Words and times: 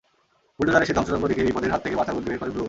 বুলডোজারের 0.57 0.87
সেই 0.87 0.95
ধ্বংসযজ্ঞ 0.97 1.23
দেখেই 1.31 1.47
বিপদের 1.49 1.73
হাত 1.73 1.81
থেকে 1.85 1.97
বাঁচার 1.99 2.15
বুদ্ধি 2.15 2.29
বের 2.31 2.39
করে 2.41 2.51
ব্লু। 2.53 2.59